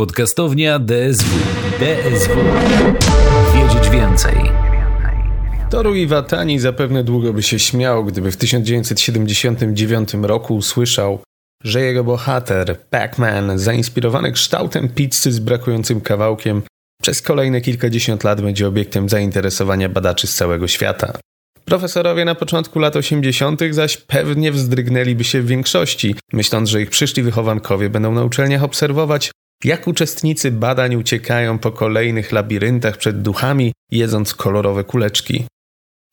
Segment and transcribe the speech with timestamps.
[0.00, 1.38] Podcastownia DSW.
[1.80, 2.36] DSW.
[3.54, 4.34] Wiedzieć więcej.
[5.70, 11.22] Toru Iwatani zapewne długo by się śmiał, gdyby w 1979 roku usłyszał,
[11.64, 16.62] że jego bohater, Pac-Man, zainspirowany kształtem pizzy z brakującym kawałkiem,
[17.02, 21.12] przez kolejne kilkadziesiąt lat będzie obiektem zainteresowania badaczy z całego świata.
[21.64, 27.22] Profesorowie na początku lat 80., zaś pewnie wzdrygnęliby się w większości, myśląc, że ich przyszli
[27.22, 29.30] wychowankowie będą na uczelniach obserwować,
[29.64, 35.44] jak uczestnicy badań uciekają po kolejnych labiryntach przed duchami, jedząc kolorowe kuleczki.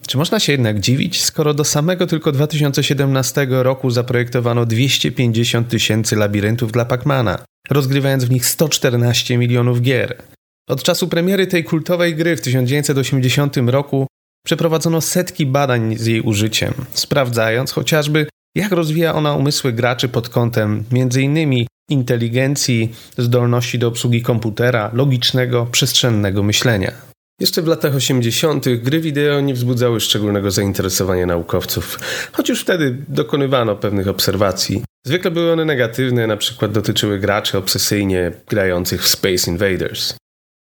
[0.08, 6.71] Czy można się jednak dziwić, skoro do samego tylko 2017 roku zaprojektowano 250 tysięcy labiryntów
[6.71, 10.23] dla Pacmana, rozgrywając w nich 114 milionów gier?
[10.70, 14.07] Od czasu premiery tej kultowej gry w 1980 roku
[14.45, 20.84] przeprowadzono setki badań z jej użyciem, sprawdzając chociażby, jak rozwija ona umysły graczy pod kątem
[20.91, 21.66] m.in.
[21.90, 26.91] inteligencji, zdolności do obsługi komputera, logicznego, przestrzennego myślenia.
[27.40, 28.66] Jeszcze w latach 80.
[28.70, 31.99] gry wideo nie wzbudzały szczególnego zainteresowania naukowców,
[32.32, 34.84] choć już wtedy dokonywano pewnych obserwacji.
[35.05, 40.13] Zwykle były one negatywne, na przykład dotyczyły graczy obsesyjnie grających w Space Invaders.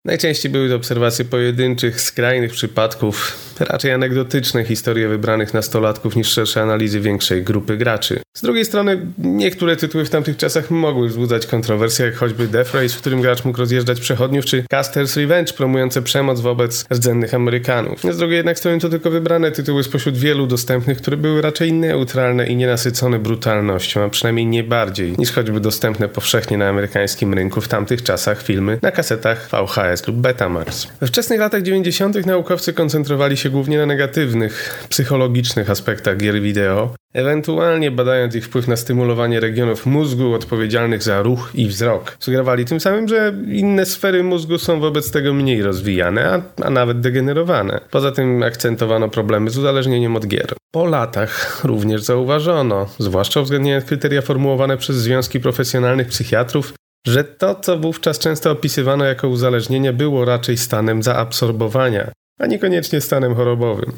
[0.06, 7.00] Najczęściej były to obserwacje pojedynczych, skrajnych przypadków, raczej anegdotyczne historie wybranych nastolatków niż szersze analizy
[7.00, 8.22] większej grupy graczy.
[8.40, 12.90] Z drugiej strony, niektóre tytuły w tamtych czasach mogły wzbudzać kontrowersje, jak choćby Death Race,
[12.90, 18.02] w którym gracz mógł rozjeżdżać przechodniów, czy Caster's Revenge, promujące przemoc wobec rdzennych Amerykanów.
[18.12, 22.48] Z drugiej jednak strony to tylko wybrane tytuły spośród wielu dostępnych, które były raczej neutralne
[22.48, 27.68] i nienasycone brutalnością, a przynajmniej nie bardziej niż choćby dostępne powszechnie na amerykańskim rynku w
[27.68, 30.88] tamtych czasach filmy na kasetach VHS lub Betamax.
[31.02, 32.26] We wczesnych latach 90.
[32.26, 38.76] naukowcy koncentrowali się głównie na negatywnych, psychologicznych aspektach gier wideo, ewentualnie badając ich wpływ na
[38.76, 42.18] stymulowanie regionów mózgu odpowiedzialnych za ruch i wzrok.
[42.20, 47.00] Sugerowali tym samym, że inne sfery mózgu są wobec tego mniej rozwijane, a, a nawet
[47.00, 47.82] degenerowane.
[47.92, 50.54] Poza tym akcentowano problemy z uzależnieniem od gier.
[50.72, 56.74] Po latach również zauważono, zwłaszcza uwzględniając kryteria formułowane przez związki profesjonalnych psychiatrów,
[57.08, 63.36] że to, co wówczas często opisywano jako uzależnienie, było raczej stanem zaabsorbowania, a niekoniecznie stanem
[63.36, 63.92] chorobowym.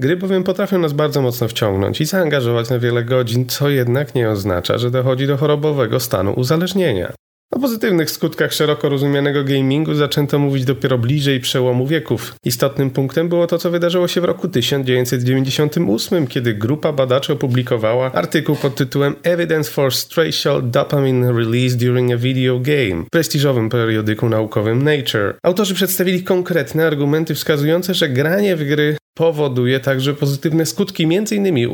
[0.00, 4.30] Gry bowiem potrafią nas bardzo mocno wciągnąć i zaangażować na wiele godzin, co jednak nie
[4.30, 7.12] oznacza, że dochodzi do chorobowego stanu uzależnienia.
[7.52, 12.34] O pozytywnych skutkach szeroko rozumianego gamingu zaczęto mówić dopiero bliżej przełomu wieków.
[12.44, 18.56] Istotnym punktem było to, co wydarzyło się w roku 1998, kiedy grupa badaczy opublikowała artykuł
[18.56, 24.82] pod tytułem Evidence for Spatial Dopamine Release During a Video Game w prestiżowym periodyku naukowym
[24.82, 25.34] Nature.
[25.42, 31.68] Autorzy przedstawili konkretne argumenty wskazujące, że granie w gry powoduje także pozytywne skutki, m.in.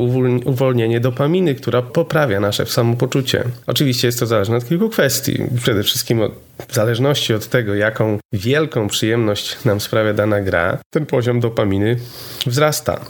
[0.45, 3.43] uwolnienie dopaminy, która poprawia nasze samopoczucie.
[3.67, 5.43] Oczywiście jest to zależne od kilku kwestii.
[5.61, 6.31] Przede wszystkim od,
[6.67, 11.97] w zależności od tego, jaką wielką przyjemność nam sprawia dana gra, ten poziom dopaminy
[12.45, 13.05] wzrasta.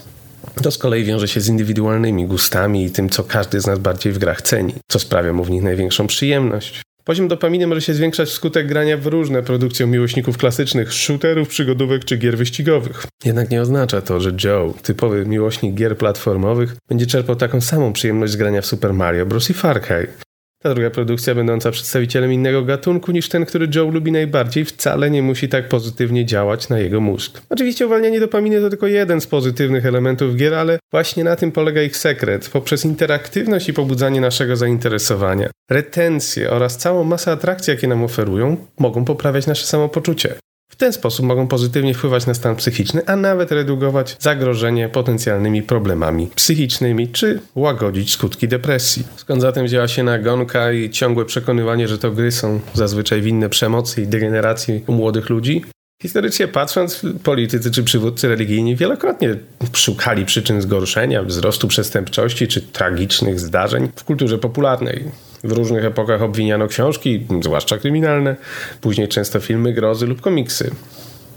[0.62, 4.12] To z kolei wiąże się z indywidualnymi gustami i tym, co każdy z nas bardziej
[4.12, 6.82] w grach ceni, co sprawia mu w nich największą przyjemność.
[7.06, 12.16] Poziom dopaminy może się zwiększać wskutek grania w różne produkcje miłośników klasycznych, shooterów, przygodówek czy
[12.16, 13.06] gier wyścigowych.
[13.24, 18.32] Jednak nie oznacza to, że Joe, typowy miłośnik gier platformowych, będzie czerpał taką samą przyjemność
[18.32, 19.50] z grania w Super Mario Bros.
[19.50, 20.25] i Far Cry.
[20.62, 25.22] Ta druga produkcja, będąca przedstawicielem innego gatunku niż ten, który Joe lubi najbardziej, wcale nie
[25.22, 27.42] musi tak pozytywnie działać na jego mózg.
[27.50, 31.82] Oczywiście uwalnianie dopaminy to tylko jeden z pozytywnych elementów gier, ale właśnie na tym polega
[31.82, 32.48] ich sekret.
[32.48, 39.04] Poprzez interaktywność i pobudzanie naszego zainteresowania, retencję oraz całą masę atrakcji, jakie nam oferują, mogą
[39.04, 40.34] poprawiać nasze samopoczucie.
[40.76, 46.28] W ten sposób mogą pozytywnie wpływać na stan psychiczny, a nawet redukować zagrożenie potencjalnymi problemami
[46.34, 49.06] psychicznymi, czy łagodzić skutki depresji.
[49.16, 54.02] Skąd zatem działa się nagonka i ciągłe przekonywanie, że to gry są zazwyczaj winne przemocy
[54.02, 55.64] i degeneracji u młodych ludzi?
[56.02, 59.36] Historycznie patrząc, politycy czy przywódcy religijni wielokrotnie
[59.72, 65.04] szukali przyczyn zgorszenia, wzrostu przestępczości czy tragicznych zdarzeń w kulturze popularnej.
[65.44, 68.36] W różnych epokach obwiniano książki, zwłaszcza kryminalne,
[68.80, 70.70] później często filmy grozy lub komiksy.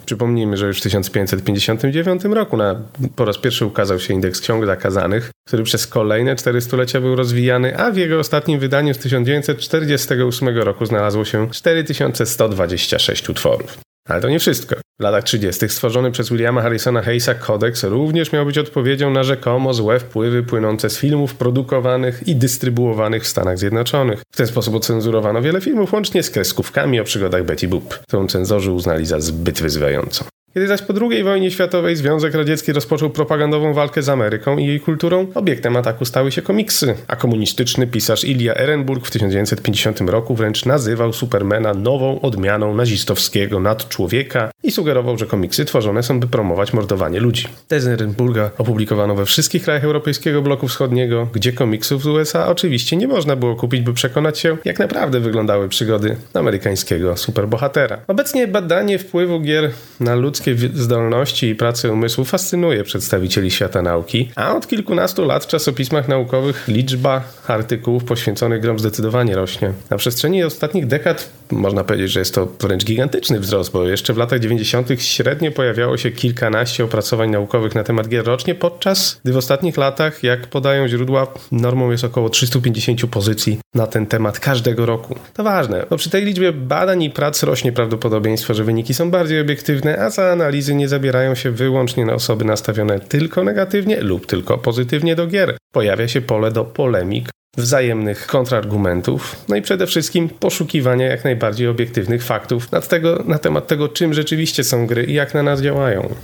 [0.06, 2.82] Przypomnijmy, że już w 1559 roku na,
[3.16, 7.78] po raz pierwszy ukazał się indeks ksiąg zakazanych, który przez kolejne cztery stulecia był rozwijany,
[7.78, 13.89] a w jego ostatnim wydaniu z 1948 roku znalazło się 4126 utworów.
[14.08, 14.76] Ale to nie wszystko.
[15.00, 15.70] W latach 30.
[15.70, 20.90] stworzony przez Williama Harrisona Hayesa kodeks również miał być odpowiedzią na rzekomo złe wpływy płynące
[20.90, 24.22] z filmów produkowanych i dystrybuowanych w Stanach Zjednoczonych.
[24.34, 28.72] W ten sposób ocenzurowano wiele filmów, łącznie z kreskówkami o przygodach Betty Boop, którą cenzorzy
[28.72, 30.26] uznali za zbyt wyzywającą.
[30.54, 34.80] Kiedy zaś po II wojnie światowej Związek Radziecki rozpoczął propagandową walkę z Ameryką i jej
[34.80, 40.66] kulturą, obiektem ataku stały się komiksy, a komunistyczny pisarz Ilya Ehrenburg w 1950 roku wręcz
[40.66, 47.20] nazywał Supermana nową odmianą nazistowskiego nadczłowieka i sugerował, że komiksy tworzone są by promować mordowanie
[47.20, 47.48] ludzi.
[47.68, 53.08] Tezy Ehrenburga opublikowano we wszystkich krajach europejskiego bloku wschodniego, gdzie komiksów z USA oczywiście nie
[53.08, 57.98] można było kupić, by przekonać się, jak naprawdę wyglądały przygody amerykańskiego superbohatera.
[58.08, 64.32] Obecnie badanie wpływu gier na ludzkie ludzkie zdolności i pracę umysłu fascynuje przedstawicieli świata nauki,
[64.36, 69.74] a od kilkunastu lat w czasopismach naukowych liczba artykułów poświęconych grom zdecydowanie rośnie.
[69.90, 74.18] Na przestrzeni ostatnich dekad można powiedzieć, że jest to wręcz gigantyczny wzrost, bo jeszcze w
[74.18, 74.88] latach 90.
[74.98, 80.24] średnio pojawiało się kilkanaście opracowań naukowych na temat gier rocznie, podczas gdy w ostatnich latach,
[80.24, 85.16] jak podają źródła, normą jest około 350 pozycji na ten temat każdego roku.
[85.34, 89.42] To ważne, bo przy tej liczbie badań i prac rośnie prawdopodobieństwo, że wyniki są bardziej
[89.42, 94.58] obiektywne, a za analizy nie zabierają się wyłącznie na osoby nastawione tylko negatywnie lub tylko
[94.58, 95.58] pozytywnie do gier.
[95.74, 102.24] Pojawia się pole do polemik, wzajemnych kontrargumentów, no i przede wszystkim poszukiwania jak najbardziej obiektywnych
[102.24, 106.16] faktów na, tego, na temat tego, czym rzeczywiście są gry i jak na nas działają.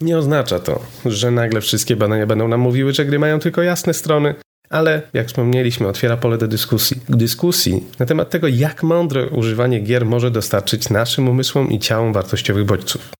[0.00, 3.94] Nie oznacza to, że nagle wszystkie badania będą nam mówiły, że gry mają tylko jasne
[3.94, 4.34] strony,
[4.70, 7.00] ale jak wspomnieliśmy, otwiera pole do dyskusji.
[7.08, 12.64] Dyskusji na temat tego, jak mądre używanie gier może dostarczyć naszym umysłom i ciałom wartościowych
[12.64, 13.17] bodźców.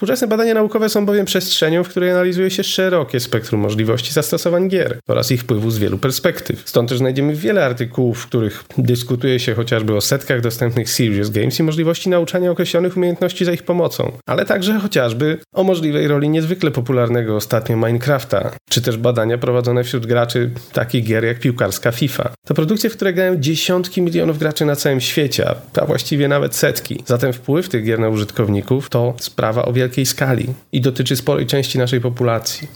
[0.00, 4.98] Współczesne badania naukowe są bowiem przestrzenią, w której analizuje się szerokie spektrum możliwości zastosowań gier
[5.08, 6.62] oraz ich wpływu z wielu perspektyw.
[6.68, 11.60] Stąd też znajdziemy wiele artykułów, w których dyskutuje się chociażby o setkach dostępnych serious games
[11.60, 16.70] i możliwości nauczania określonych umiejętności za ich pomocą, ale także chociażby o możliwej roli niezwykle
[16.70, 22.32] popularnego ostatnio Minecrafta, czy też badania prowadzone wśród graczy takich gier jak piłkarska FIFA.
[22.46, 27.02] To produkcje, w które grają dziesiątki milionów graczy na całym świecie, a właściwie nawet setki.
[27.06, 31.46] Zatem wpływ tych gier na użytkowników to sprawa o wielkim wielkiej skali i dotyczy sporej
[31.46, 32.68] części naszej populacji.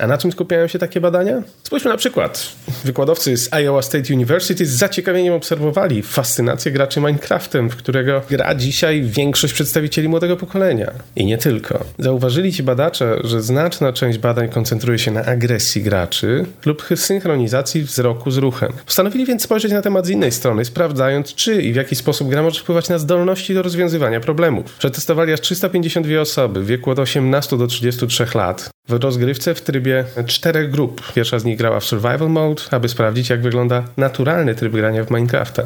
[0.00, 1.42] A na czym skupiają się takie badania?
[1.62, 2.52] Spójrzmy na przykład.
[2.84, 9.02] Wykładowcy z Iowa State University z zaciekawieniem obserwowali fascynację graczy Minecraftem, w którego gra dzisiaj
[9.02, 10.90] większość przedstawicieli młodego pokolenia.
[11.16, 11.84] I nie tylko.
[11.98, 18.30] Zauważyli ci badacze, że znaczna część badań koncentruje się na agresji graczy lub synchronizacji wzroku
[18.30, 18.72] z ruchem.
[18.86, 22.42] Postanowili więc spojrzeć na temat z innej strony, sprawdzając, czy i w jaki sposób gra
[22.42, 24.76] może wpływać na zdolności do rozwiązywania problemów.
[24.78, 30.04] Przetestowali aż 352 osoby w wieku od 18 do 33 lat w rozgrywce w trybie
[30.26, 31.12] czterech grup.
[31.14, 35.10] Pierwsza z nich grała w survival mode, aby sprawdzić jak wygląda naturalny tryb grania w
[35.10, 35.62] Minecrafta.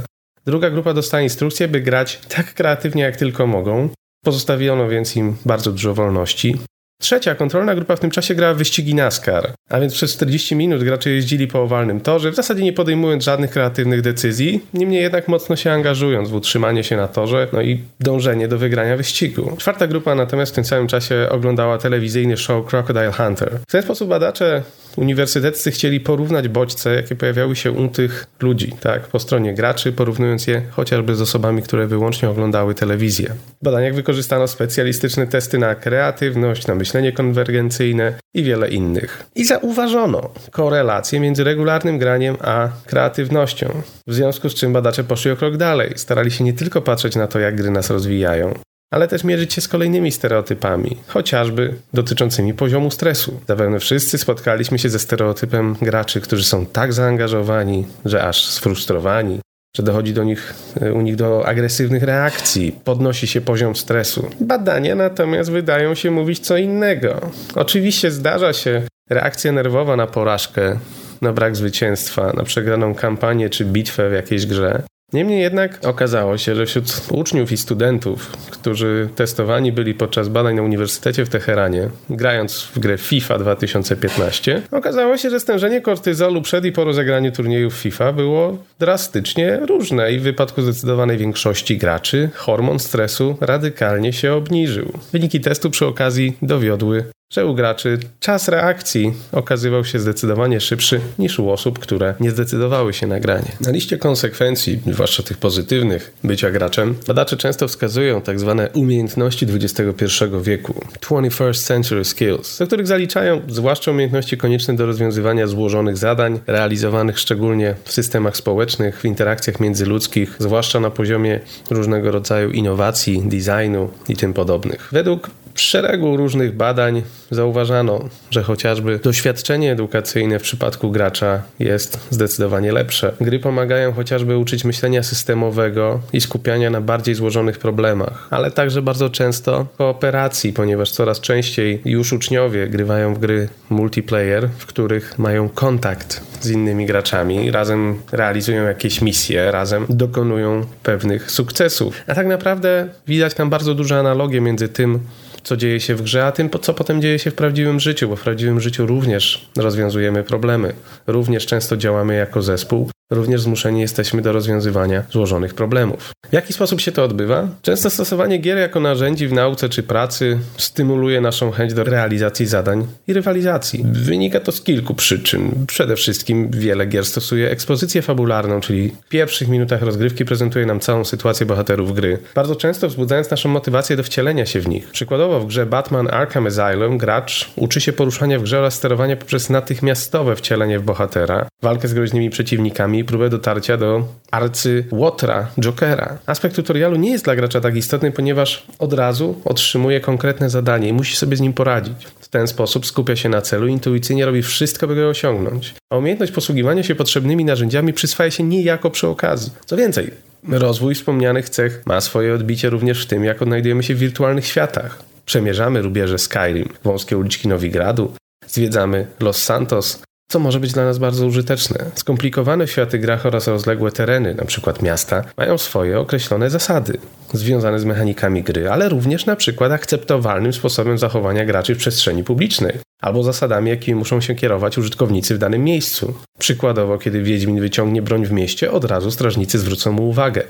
[0.47, 3.89] Druga grupa dostała instrukcję, by grać tak kreatywnie jak tylko mogą.
[4.25, 6.57] Pozostawiono więc im bardzo dużo wolności.
[7.05, 11.11] Trzecia kontrolna grupa w tym czasie grała wyścigi NASCAR, a więc przez 40 minut gracze
[11.11, 15.73] jeździli po owalnym torze, w zasadzie nie podejmując żadnych kreatywnych decyzji, niemniej jednak mocno się
[15.73, 19.57] angażując w utrzymanie się na torze, no i dążenie do wygrania wyścigu.
[19.59, 23.59] Czwarta grupa natomiast w tym samym czasie oglądała telewizyjny show Crocodile Hunter.
[23.69, 24.63] W ten sposób badacze
[24.97, 30.47] uniwersyteccy chcieli porównać bodźce, jakie pojawiały się u tych ludzi, tak, po stronie graczy, porównując
[30.47, 33.35] je chociażby z osobami, które wyłącznie oglądały telewizję.
[33.61, 39.27] W badaniach wykorzystano specjalistyczne testy na kreatywność, na myślenie konwergencyjne i wiele innych.
[39.35, 43.83] I zauważono korelację między regularnym graniem a kreatywnością.
[44.07, 45.93] W związku z czym badacze poszli o krok dalej.
[45.97, 48.55] Starali się nie tylko patrzeć na to, jak gry nas rozwijają,
[48.91, 53.41] ale też mierzyć się z kolejnymi stereotypami, chociażby dotyczącymi poziomu stresu.
[53.49, 59.41] Zapewne wszyscy spotkaliśmy się ze stereotypem graczy, którzy są tak zaangażowani, że aż sfrustrowani,
[59.77, 64.31] że dochodzi do nich, e, u nich do agresywnych reakcji, podnosi się poziom stresu.
[64.41, 67.31] Badania natomiast wydają się mówić co innego.
[67.55, 70.79] Oczywiście zdarza się reakcja nerwowa na porażkę,
[71.23, 74.83] na brak zwycięstwa, na przegraną kampanię czy bitwę w jakiejś grze,
[75.15, 80.63] Niemniej jednak okazało się, że wśród uczniów i studentów, którzy testowani byli podczas badań na
[80.63, 86.73] Uniwersytecie w Teheranie, grając w grę FIFA 2015, okazało się, że stężenie kortyzolu przed i
[86.73, 93.37] po rozegraniu turniejów FIFA było drastycznie różne i w wypadku zdecydowanej większości graczy hormon stresu
[93.41, 94.93] radykalnie się obniżył.
[95.13, 97.05] Wyniki testu przy okazji dowiodły,
[97.35, 102.93] że u graczy czas reakcji okazywał się zdecydowanie szybszy niż u osób, które nie zdecydowały
[102.93, 103.53] się na granie.
[103.61, 110.07] Na liście konsekwencji, zwłaszcza tych pozytywnych bycia graczem, badacze często wskazują tak zwane umiejętności XXI
[110.43, 117.19] wieku, 21st century skills, do których zaliczają zwłaszcza umiejętności konieczne do rozwiązywania złożonych zadań, realizowanych
[117.19, 124.17] szczególnie w systemach społecznych, w interakcjach międzyludzkich, zwłaszcza na poziomie różnego rodzaju innowacji, designu i
[124.17, 124.89] tym podobnych.
[124.93, 133.13] Według szeregu różnych badań zauważano, że chociażby doświadczenie edukacyjne w przypadku gracza jest zdecydowanie lepsze.
[133.21, 139.11] Gry pomagają chociażby uczyć myślenia systemowego i skupiania na bardziej złożonych problemach, ale także bardzo
[139.11, 146.21] często kooperacji, ponieważ coraz częściej już uczniowie grywają w gry multiplayer, w których mają kontakt
[146.41, 151.97] z innymi graczami, razem realizują jakieś misje, razem dokonują pewnych sukcesów.
[152.07, 155.01] A tak naprawdę widać tam bardzo duże analogie między tym,
[155.45, 158.17] co dzieje się w grze, a tym, co potem dzieje się w prawdziwym życiu, bo
[158.17, 160.75] w prawdziwym życiu również rozwiązujemy problemy,
[161.07, 166.13] również często działamy jako zespół, również zmuszeni jesteśmy do rozwiązywania złożonych problemów.
[166.31, 167.49] W jaki sposób się to odbywa?
[167.63, 172.87] Często stosowanie gier jako narzędzi w nauce czy pracy stymuluje naszą chęć do realizacji zadań
[173.07, 173.85] i rywalizacji.
[173.93, 175.67] Wynika to z kilku przyczyn.
[175.67, 181.05] Przede wszystkim wiele gier stosuje ekspozycję fabularną, czyli w pierwszych minutach rozgrywki prezentuje nam całą
[181.05, 184.91] sytuację bohaterów gry, bardzo często wzbudzając naszą motywację do wcielenia się w nich.
[184.91, 189.51] Przykładowo w grze Batman Arkham Asylum gracz uczy się poruszania w grze oraz sterowania poprzez
[189.51, 196.19] natychmiastowe wcielenie w bohatera, walkę z groźnymi przeciwnikami i próbę dotarcia do arcy Łotra, Jokera.
[196.27, 200.93] Aspekt tutorialu nie jest dla gracza tak istotny, ponieważ od razu otrzymuje konkretne zadanie i
[200.93, 202.07] musi sobie z nim poradzić.
[202.21, 205.75] W ten sposób skupia się na celu i intuicyjnie robi wszystko, by go osiągnąć.
[205.91, 209.53] A umiejętność posługiwania się potrzebnymi narzędziami przyswaja się niejako przy okazji.
[209.67, 210.11] Co więcej,
[210.49, 215.03] rozwój wspomnianych cech ma swoje odbicie również w tym, jak odnajdujemy się w wirtualnych światach.
[215.27, 218.13] Przemierzamy rubieże Skyrim, wąskie uliczki Nowigradu,
[218.47, 221.85] zwiedzamy Los Santos, co może być dla nas bardzo użyteczne.
[221.95, 224.73] Skomplikowane światy grach oraz rozległe tereny, np.
[224.83, 226.99] miasta, mają swoje określone zasady
[227.33, 232.73] związane z mechanikami gry, ale również na przykład akceptowalnym sposobem zachowania graczy w przestrzeni publicznej,
[233.03, 236.15] albo zasadami, jakimi muszą się kierować użytkownicy w danym miejscu.
[236.39, 240.45] Przykładowo, kiedy Wiedźmin wyciągnie broń w mieście, od razu strażnicy zwrócą mu uwagę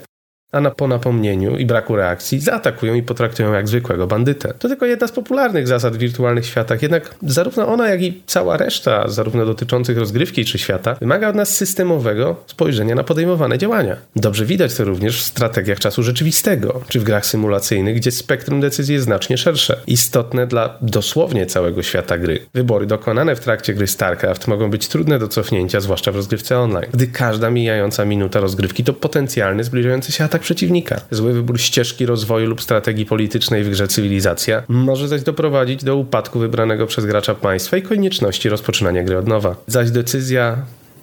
[0.54, 4.54] a na, po napomnieniu i braku reakcji zaatakują i potraktują jak zwykłego bandytę.
[4.58, 8.56] To tylko jedna z popularnych zasad w wirtualnych światach, jednak zarówno ona, jak i cała
[8.56, 13.96] reszta, zarówno dotyczących rozgrywki czy świata, wymaga od nas systemowego spojrzenia na podejmowane działania.
[14.16, 18.94] Dobrze widać to również w strategiach czasu rzeczywistego, czy w grach symulacyjnych, gdzie spektrum decyzji
[18.94, 22.40] jest znacznie szersze, istotne dla dosłownie całego świata gry.
[22.54, 26.90] Wybory dokonane w trakcie gry StarCraft mogą być trudne do cofnięcia, zwłaszcza w rozgrywce online,
[26.92, 31.00] gdy każda mijająca minuta rozgrywki to potencjalny zbliżający się atak przeciwnika.
[31.10, 36.38] Zły wybór ścieżki rozwoju lub strategii politycznej w grze Cywilizacja może zaś doprowadzić do upadku
[36.38, 39.56] wybranego przez gracza państwa i konieczności rozpoczynania gry od nowa.
[39.66, 40.56] Zaś decyzja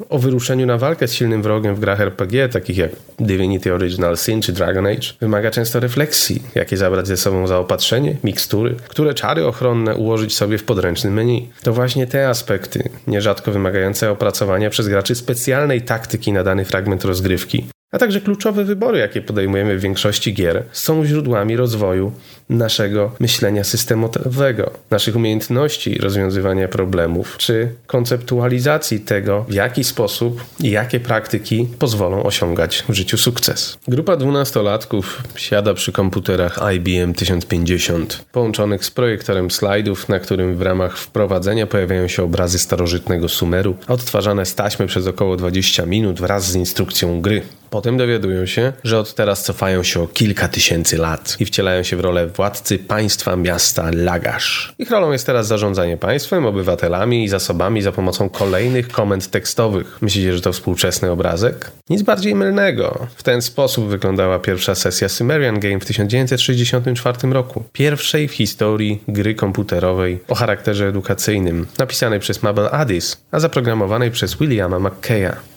[0.09, 4.41] o wyruszeniu na walkę z silnym wrogiem w grach RPG, takich jak Divinity Original Sin
[4.41, 9.95] czy Dragon Age, wymaga często refleksji, jakie zabrać ze sobą zaopatrzenie, mikstury, które czary ochronne
[9.95, 11.49] ułożyć sobie w podręcznym menu.
[11.63, 17.65] To właśnie te aspekty, nierzadko wymagające opracowania przez graczy specjalnej taktyki na dany fragment rozgrywki,
[17.91, 22.11] a także kluczowe wybory, jakie podejmujemy w większości gier, są źródłami rozwoju
[22.49, 30.99] naszego myślenia systemowego, naszych umiejętności rozwiązywania problemów, czy konceptualizacji tego, w jaki sposób i jakie
[30.99, 33.77] praktyki pozwolą osiągać w życiu sukces.
[33.87, 40.97] Grupa dwunastolatków siada przy komputerach IBM 1050, połączonych z projektorem slajdów, na którym w ramach
[40.97, 46.55] wprowadzenia pojawiają się obrazy starożytnego Sumeru, odtwarzane z taśmy przez około 20 minut wraz z
[46.55, 47.41] instrukcją gry.
[47.71, 51.97] Potem dowiadują się, że od teraz cofają się o kilka tysięcy lat i wcielają się
[51.97, 54.73] w rolę władcy państwa miasta Lagasz.
[54.79, 59.97] Ich rolą jest teraz zarządzanie państwem, obywatelami i zasobami za pomocą kolejnych komend tekstowych.
[60.01, 61.71] Myślicie, że to współczesny obrazek?
[61.89, 63.07] Nic bardziej mylnego.
[63.15, 67.63] W ten sposób wyglądała pierwsza sesja Sumerian Game w 1964 roku.
[67.73, 74.35] Pierwszej w historii gry komputerowej o charakterze edukacyjnym, napisanej przez Mabel Addis, a zaprogramowanej przez
[74.37, 75.50] Williama McKeya.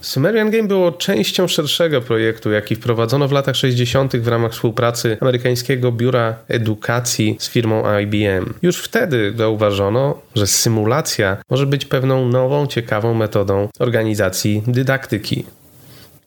[0.00, 4.16] Sumerian Game było częścią szerszego projektu, jaki wprowadzono w latach 60.
[4.16, 8.54] w ramach współpracy amerykańskiego biura edukacji z firmą IBM.
[8.62, 15.44] Już wtedy zauważono, że symulacja może być pewną nową, ciekawą metodą organizacji dydaktyki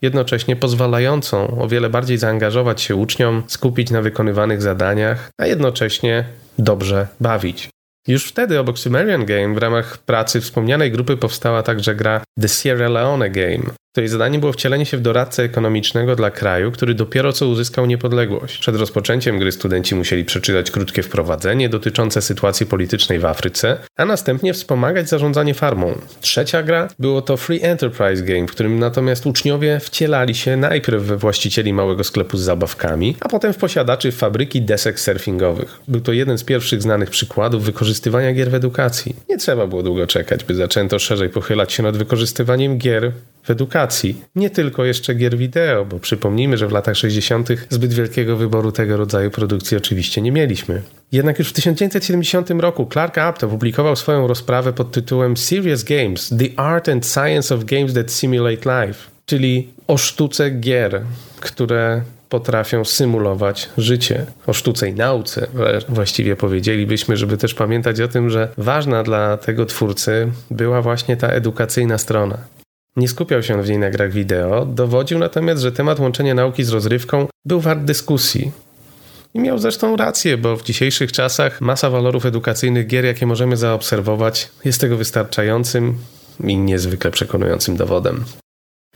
[0.03, 6.25] jednocześnie pozwalającą o wiele bardziej zaangażować się uczniom, skupić na wykonywanych zadaniach, a jednocześnie
[6.59, 7.72] dobrze bawić.
[8.07, 12.89] Już wtedy obok Sumerian Game w ramach pracy wspomnianej grupy powstała także gra The Sierra
[12.89, 13.63] Leone Game,
[14.01, 18.57] jej zadaniem było wcielenie się w doradcę ekonomicznego dla kraju, który dopiero co uzyskał niepodległość.
[18.57, 24.53] Przed rozpoczęciem gry studenci musieli przeczytać krótkie wprowadzenie dotyczące sytuacji politycznej w Afryce, a następnie
[24.53, 25.97] wspomagać zarządzanie farmą.
[26.21, 31.17] Trzecia gra było to Free Enterprise Game, w którym natomiast uczniowie wcielali się najpierw we
[31.17, 35.79] właścicieli małego sklepu z zabawkami, a potem w posiadaczy fabryki desek surfingowych.
[35.87, 39.15] Był to jeden z pierwszych znanych przykładów wykorzystywania gier w edukacji.
[39.29, 43.11] Nie trzeba było długo czekać, by zaczęto szerzej pochylać się nad wykorzystywaniem gier
[43.43, 44.21] w edukacji.
[44.35, 47.49] Nie tylko jeszcze gier wideo, bo przypomnijmy, że w latach 60.
[47.69, 50.81] zbyt wielkiego wyboru tego rodzaju produkcji oczywiście nie mieliśmy.
[51.11, 56.59] Jednak już w 1970 roku Clark Abt opublikował swoją rozprawę pod tytułem Serious Games: The
[56.59, 61.01] Art and Science of Games That Simulate Life, czyli o sztuce gier,
[61.39, 64.25] które potrafią symulować życie.
[64.47, 65.47] O sztuce i nauce
[65.89, 71.27] właściwie powiedzielibyśmy, żeby też pamiętać o tym, że ważna dla tego twórcy była właśnie ta
[71.27, 72.37] edukacyjna strona.
[72.97, 76.69] Nie skupiał się w niej na grach wideo, dowodził natomiast, że temat łączenia nauki z
[76.69, 78.51] rozrywką był wart dyskusji.
[79.33, 84.49] I miał zresztą rację, bo w dzisiejszych czasach masa walorów edukacyjnych gier, jakie możemy zaobserwować,
[84.65, 85.97] jest tego wystarczającym
[86.43, 88.25] i niezwykle przekonującym dowodem.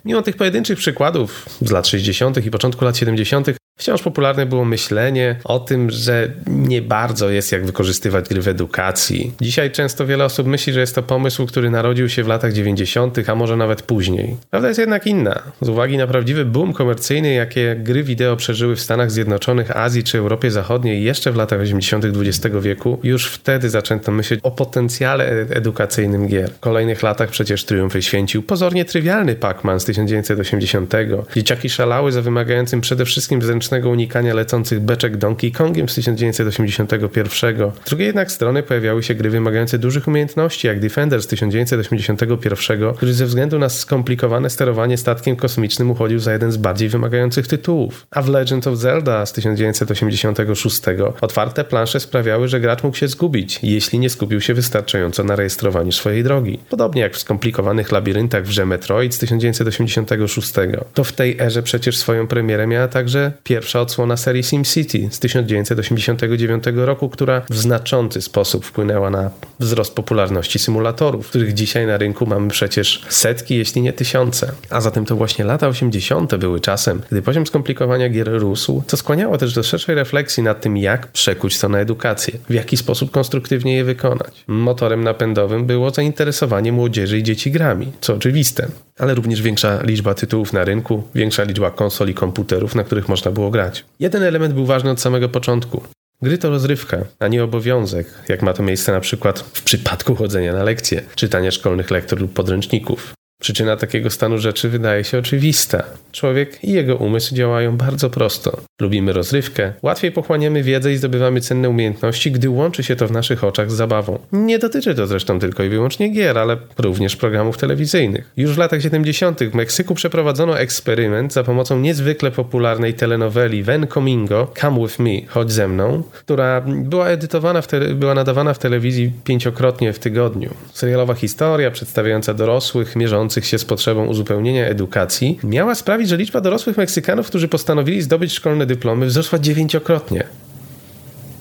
[0.06, 2.46] Mimo tych pojedynczych przykładów z lat 60.
[2.46, 7.66] i początku lat 70., Wciąż popularne było myślenie o tym, że nie bardzo jest jak
[7.66, 9.34] wykorzystywać gry w edukacji.
[9.42, 13.30] Dzisiaj często wiele osób myśli, że jest to pomysł, który narodził się w latach 90.,
[13.30, 14.36] a może nawet później.
[14.50, 15.44] Prawda jest jednak inna.
[15.62, 20.18] Z uwagi na prawdziwy boom komercyjny, jakie gry wideo przeżyły w Stanach Zjednoczonych, Azji czy
[20.18, 22.06] Europie Zachodniej jeszcze w latach 80.
[22.06, 26.50] XX wieku, już wtedy zaczęto myśleć o potencjale edukacyjnym gier.
[26.52, 30.94] W kolejnych latach przecież triumfy święcił pozornie trywialny Pac-Man z 1980.
[31.36, 37.72] Dzieciaki szalały za wymagającym przede wszystkim zręcznością unikania lecących beczek Donkey Kongiem z 1981.
[37.86, 43.14] Z drugiej jednak strony pojawiały się gry wymagające dużych umiejętności, jak Defender z 1981, który
[43.14, 48.08] ze względu na skomplikowane sterowanie statkiem kosmicznym uchodził za jeden z bardziej wymagających tytułów.
[48.12, 50.82] A w Legend of Zelda z 1986
[51.22, 55.92] otwarte plansze sprawiały, że gracz mógł się zgubić, jeśli nie skupił się wystarczająco na rejestrowaniu
[55.92, 56.60] swojej drogi.
[56.70, 60.54] Podobnie jak w skomplikowanych labiryntach w Metroid z 1986.
[60.94, 65.20] To w tej erze przecież swoją premierę miała także pierwsza pierwsza odsłona serii SimCity z
[65.20, 72.26] 1989 roku, która w znaczący sposób wpłynęła na wzrost popularności symulatorów, których dzisiaj na rynku
[72.26, 74.52] mamy przecież setki, jeśli nie tysiące.
[74.70, 76.36] A zatem to właśnie lata 80.
[76.36, 80.78] były czasem, gdy poziom skomplikowania gier rósł, co skłaniało też do szerszej refleksji nad tym,
[80.78, 84.44] jak przekuć to na edukację, w jaki sposób konstruktywnie je wykonać.
[84.48, 88.68] Motorem napędowym było zainteresowanie młodzieży i dzieci grami, co oczywiste,
[89.00, 93.32] ale również większa liczba tytułów na rynku, większa liczba konsol i komputerów, na których można
[93.32, 93.86] było grać.
[94.00, 95.84] Jeden element był ważny od samego początku.
[96.22, 100.54] Gry to rozrywka, a nie obowiązek, jak ma to miejsce na przykład w przypadku chodzenia
[100.54, 103.17] na lekcje, czytania szkolnych lektur lub podręczników.
[103.40, 105.84] Przyczyna takiego stanu rzeczy wydaje się oczywista.
[106.12, 108.58] Człowiek i jego umysł działają bardzo prosto.
[108.82, 113.44] Lubimy rozrywkę, łatwiej pochłaniamy wiedzę i zdobywamy cenne umiejętności, gdy łączy się to w naszych
[113.44, 114.20] oczach z zabawą.
[114.32, 118.32] Nie dotyczy to zresztą tylko i wyłącznie gier, ale również programów telewizyjnych.
[118.38, 119.40] Już w latach 70.
[119.44, 125.52] w Meksyku przeprowadzono eksperyment za pomocą niezwykle popularnej telenoweli Ven Comingo Come With Me, chodź
[125.52, 127.62] ze mną, która była edytowana,
[127.96, 130.50] była nadawana w telewizji pięciokrotnie w tygodniu.
[130.74, 136.42] Serialowa historia przedstawiająca dorosłych, mierzących mierzących się z potrzebą uzupełnienia edukacji, miała sprawić, że liczba
[136.42, 140.24] dorosłych Meksykanów, którzy postanowili zdobyć szkolne dyplomy, wzrosła dziewięciokrotnie.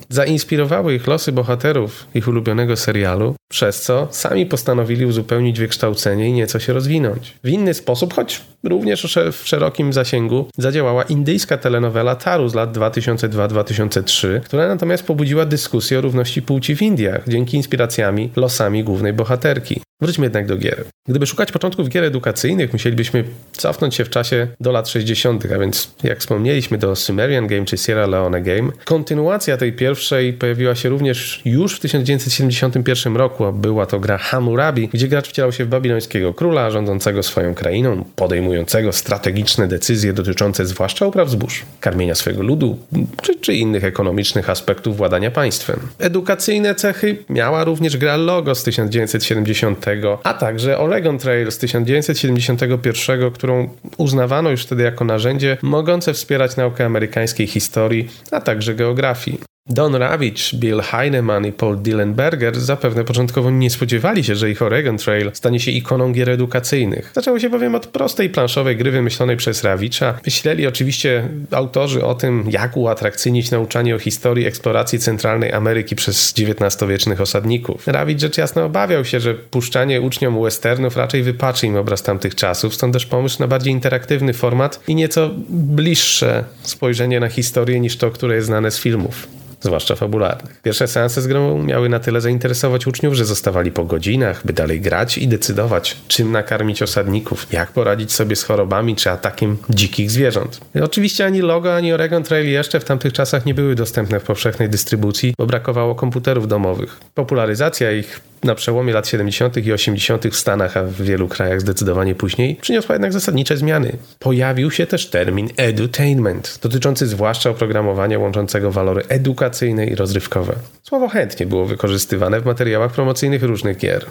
[0.09, 6.59] Zainspirowały ich losy bohaterów ich ulubionego serialu, przez co sami postanowili uzupełnić wykształcenie i nieco
[6.59, 7.35] się rozwinąć.
[7.44, 14.40] W inny sposób, choć również w szerokim zasięgu, zadziałała indyjska telenowela Taru z lat 2002-2003,
[14.40, 19.81] która natomiast pobudziła dyskusję o równości płci w Indiach dzięki inspiracjami losami głównej bohaterki.
[20.01, 20.85] Wróćmy jednak do gier.
[21.09, 25.91] Gdyby szukać początków gier edukacyjnych, musielibyśmy cofnąć się w czasie do lat 60., a więc
[26.03, 28.73] jak wspomnieliśmy do Sumerian Game czy Sierra Leone Game.
[28.85, 34.89] Kontynuacja tej pierwszej pojawiła się również już w 1971 roku, a była to gra Hammurabi,
[34.89, 41.07] gdzie gracz wcielał się w babilońskiego króla rządzącego swoją krainą, podejmującego strategiczne decyzje dotyczące zwłaszcza
[41.07, 42.79] upraw zbóż, karmienia swojego ludu
[43.23, 45.81] czy, czy innych ekonomicznych aspektów władania państwem.
[45.99, 49.86] Edukacyjne cechy miała również gra Logo z 1970
[50.25, 56.85] a także Oregon Trail z 1971, którą uznawano już wtedy jako narzędzie mogące wspierać naukę
[56.85, 59.56] amerykańskiej historii, a także geografii.
[59.68, 64.98] Don Ravitch, Bill Heinemann i Paul Dillenberger zapewne początkowo nie spodziewali się, że ich Oregon
[64.98, 67.12] Trail stanie się ikoną gier edukacyjnych.
[67.14, 70.18] Zaczęło się bowiem od prostej planszowej gry wymyślonej przez Ravitcha.
[70.24, 77.20] Myśleli oczywiście autorzy o tym, jak uatrakcyjnić nauczanie o historii eksploracji centralnej Ameryki przez XIX-wiecznych
[77.20, 77.87] osadników.
[77.87, 82.74] Ravitch rzecz jasna obawiał się, że puszczanie uczniom westernów raczej wypaczy im obraz tamtych czasów,
[82.74, 88.11] stąd też pomysł na bardziej interaktywny format i nieco bliższe spojrzenie na historię niż to,
[88.11, 90.61] które jest znane z filmów zwłaszcza fabularnych.
[90.62, 94.81] Pierwsze seanse z grą miały na tyle zainteresować uczniów, że zostawali po godzinach, by dalej
[94.81, 100.61] grać i decydować, czym nakarmić osadników, jak poradzić sobie z chorobami czy atakiem dzikich zwierząt.
[100.83, 104.69] Oczywiście ani Logo, ani Oregon Trail jeszcze w tamtych czasach nie były dostępne w powszechnej
[104.69, 107.01] dystrybucji, bo brakowało komputerów domowych.
[107.14, 109.57] Popularyzacja ich na przełomie lat 70.
[109.57, 110.27] i 80.
[110.27, 113.93] w Stanach, a w wielu krajach zdecydowanie później, przyniosła jednak zasadnicze zmiany.
[114.19, 120.55] Pojawił się też termin edutainment, dotyczący zwłaszcza oprogramowania łączącego walory edukacyjne i rozrywkowe.
[120.83, 124.07] Słowo chętnie było wykorzystywane w materiałach promocyjnych różnych gier.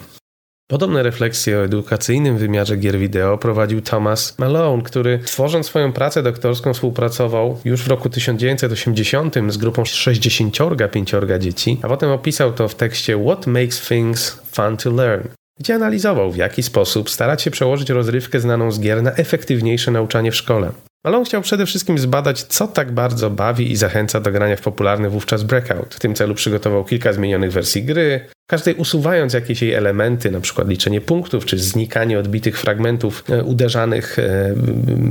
[0.68, 6.74] Podobne refleksje o edukacyjnym wymiarze gier wideo prowadził Thomas Malone, który tworząc swoją pracę doktorską
[6.74, 13.24] współpracował już w roku 1980 z grupą 65 dzieci, a potem opisał to w tekście
[13.26, 15.28] What Makes Things Fun to Learn,
[15.60, 20.32] gdzie analizował w jaki sposób starać się przełożyć rozrywkę znaną z gier na efektywniejsze nauczanie
[20.32, 20.72] w szkole.
[21.06, 25.10] Malone chciał przede wszystkim zbadać, co tak bardzo bawi i zachęca do grania w popularny
[25.10, 25.96] wówczas Breakout.
[25.96, 30.66] W tym celu przygotował kilka zmienionych wersji gry, każdej usuwając jakieś jej elementy, np.
[30.68, 34.54] liczenie punktów czy znikanie odbitych fragmentów e, uderzanych e,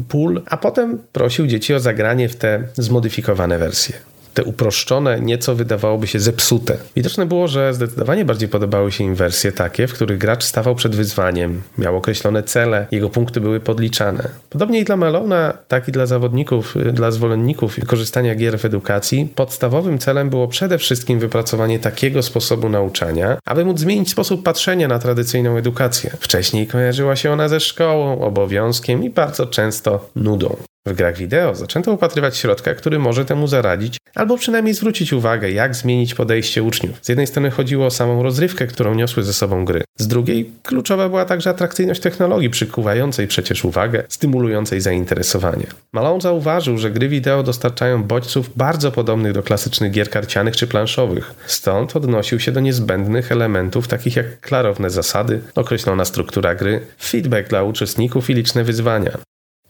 [0.09, 6.07] pól, a potem prosił dzieci o zagranie w te zmodyfikowane wersje te uproszczone, nieco wydawałoby
[6.07, 6.77] się zepsute.
[6.97, 10.97] Widoczne było, że zdecydowanie bardziej podobały się im wersje takie, w których gracz stawał przed
[10.97, 14.29] wyzwaniem, miał określone cele, jego punkty były podliczane.
[14.51, 19.29] Podobnie i dla Melona, tak i dla zawodników, y, dla zwolenników korzystania gier w edukacji,
[19.35, 24.99] podstawowym celem było przede wszystkim wypracowanie takiego sposobu nauczania, aby móc zmienić sposób patrzenia na
[24.99, 26.11] tradycyjną edukację.
[26.21, 30.57] Wcześniej kojarzyła się ona ze szkołą, obowiązkiem i bardzo często nudą.
[30.87, 35.75] W grach wideo zaczęto upatrywać środka, który może temu zaradzić, albo przynajmniej zwrócić uwagę, jak
[35.75, 36.99] zmienić podejście uczniów.
[37.03, 39.85] Z jednej strony chodziło o samą rozrywkę, którą niosły ze sobą gry.
[39.99, 45.67] Z drugiej kluczowa była także atrakcyjność technologii, przykuwającej przecież uwagę, stymulującej zainteresowanie.
[45.93, 51.35] Malone zauważył, że gry wideo dostarczają bodźców bardzo podobnych do klasycznych gier karcianych czy planszowych.
[51.47, 57.63] Stąd odnosił się do niezbędnych elementów takich jak klarowne zasady, określona struktura gry, feedback dla
[57.63, 59.19] uczestników i liczne wyzwania.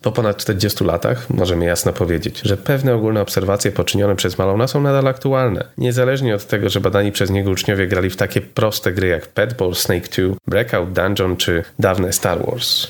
[0.05, 4.81] Po ponad 40 latach możemy jasno powiedzieć, że pewne ogólne obserwacje poczynione przez Malona są
[4.81, 9.09] nadal aktualne, niezależnie od tego, że badani przez niego uczniowie grali w takie proste gry
[9.09, 12.87] jak Petball, Snake 2, Breakout Dungeon czy dawne Star Wars.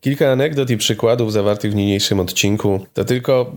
[0.00, 3.52] Kilka anegdot i przykładów zawartych w niniejszym odcinku to tylko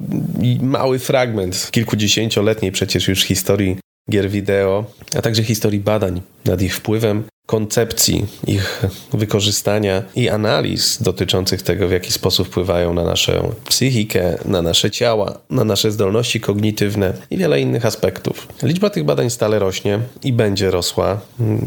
[0.61, 3.77] mały fragment kilkudziesięcioletniej przecież już historii
[4.11, 4.85] gier wideo,
[5.15, 11.91] a także historii badań nad ich wpływem koncepcji ich wykorzystania i analiz dotyczących tego, w
[11.91, 17.61] jaki sposób wpływają na naszą psychikę, na nasze ciała, na nasze zdolności kognitywne i wiele
[17.61, 18.47] innych aspektów.
[18.63, 21.21] Liczba tych badań stale rośnie i będzie rosła.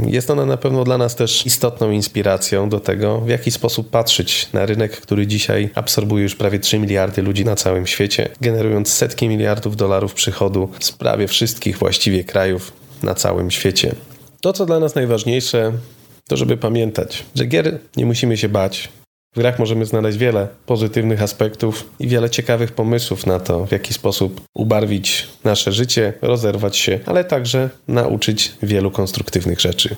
[0.07, 4.49] Jest ona na pewno dla nas też istotną inspiracją do tego, w jaki sposób patrzeć
[4.53, 9.29] na rynek, który dzisiaj absorbuje już prawie 3 miliardy ludzi na całym świecie, generując setki
[9.29, 13.95] miliardów dolarów przychodu z prawie wszystkich właściwie krajów na całym świecie.
[14.41, 15.73] To, co dla nas najważniejsze,
[16.29, 18.89] to żeby pamiętać, że gier nie musimy się bać.
[19.35, 23.95] W grach możemy znaleźć wiele pozytywnych aspektów i wiele ciekawych pomysłów na to, w jaki
[23.95, 29.97] sposób ubarwić nasze życie, rozerwać się, ale także nauczyć wielu konstruktywnych rzeczy.